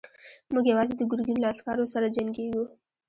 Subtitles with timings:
[0.53, 2.63] موږ يواځې د ګرګين له عسکرو سره جنګېږو.